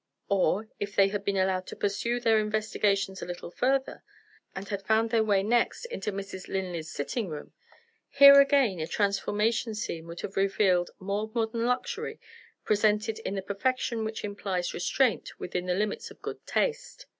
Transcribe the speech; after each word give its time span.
Or, 0.29 0.67
if 0.79 0.95
they 0.95 1.09
had 1.09 1.23
been 1.23 1.37
allowed 1.37 1.67
to 1.67 1.75
pursue 1.75 2.19
their 2.19 2.39
investigations 2.39 3.21
a 3.21 3.25
little 3.27 3.51
further, 3.51 4.01
and 4.55 4.67
had 4.67 4.81
found 4.81 5.11
their 5.11 5.23
way 5.23 5.43
next 5.43 5.85
into 5.85 6.11
Mrs. 6.11 6.47
Linley's 6.47 6.89
sitting 6.91 7.27
room, 7.29 7.53
here 8.09 8.41
again 8.41 8.79
a 8.79 8.87
transformation 8.87 9.75
scene 9.75 10.07
would 10.07 10.21
have 10.21 10.35
revealed 10.37 10.89
more 10.99 11.29
modern 11.35 11.65
luxury, 11.67 12.19
presented 12.63 13.19
in 13.19 13.35
the 13.35 13.43
perfection 13.43 14.03
which 14.03 14.23
implies 14.23 14.73
restraint 14.73 15.39
within 15.39 15.67
the 15.67 15.75
limits 15.75 16.09
of 16.09 16.23
good 16.23 16.47
taste. 16.47 17.05